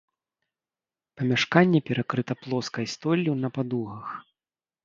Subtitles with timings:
[1.19, 4.07] Памяшканне перакрыта плоскай столлю на падугах.